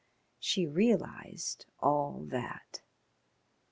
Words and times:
She 0.39 0.65
realised 0.65 1.67
all 1.77 2.25
that. 2.29 2.81